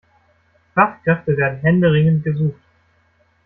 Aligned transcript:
Fachkräfte 0.73 1.37
werden 1.37 1.59
händeringend 1.59 2.23
gesucht. 2.23 2.59